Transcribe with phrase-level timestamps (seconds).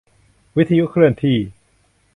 [0.57, 1.37] วิทยุเคลื่อนที่